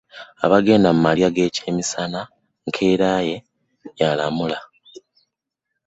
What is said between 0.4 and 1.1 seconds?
Abaagenda mu